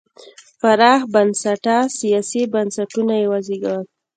[0.59, 3.81] پراخ بنسټه سیاسي بنسټونه یې وزېږول.